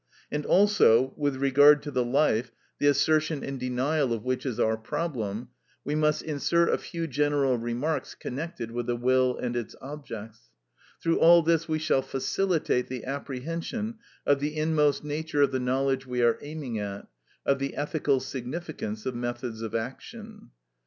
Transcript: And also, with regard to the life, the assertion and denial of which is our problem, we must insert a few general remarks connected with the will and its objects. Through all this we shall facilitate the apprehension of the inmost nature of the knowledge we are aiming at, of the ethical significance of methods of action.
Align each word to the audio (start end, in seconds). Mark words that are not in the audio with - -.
And 0.31 0.47
also, 0.47 1.13
with 1.15 1.35
regard 1.35 1.83
to 1.83 1.91
the 1.91 2.03
life, 2.03 2.53
the 2.79 2.87
assertion 2.87 3.43
and 3.43 3.59
denial 3.59 4.13
of 4.13 4.23
which 4.23 4.47
is 4.47 4.59
our 4.59 4.75
problem, 4.75 5.49
we 5.85 5.93
must 5.93 6.23
insert 6.23 6.69
a 6.73 6.79
few 6.79 7.05
general 7.05 7.55
remarks 7.59 8.15
connected 8.15 8.71
with 8.71 8.87
the 8.87 8.95
will 8.95 9.37
and 9.37 9.55
its 9.55 9.75
objects. 9.79 10.49
Through 11.03 11.19
all 11.19 11.43
this 11.43 11.67
we 11.67 11.77
shall 11.77 12.01
facilitate 12.01 12.87
the 12.87 13.05
apprehension 13.05 13.99
of 14.25 14.39
the 14.39 14.57
inmost 14.57 15.03
nature 15.03 15.43
of 15.43 15.51
the 15.51 15.59
knowledge 15.59 16.07
we 16.07 16.23
are 16.23 16.39
aiming 16.41 16.79
at, 16.79 17.05
of 17.45 17.59
the 17.59 17.75
ethical 17.75 18.19
significance 18.19 19.05
of 19.05 19.13
methods 19.13 19.61
of 19.61 19.75
action. 19.75 20.49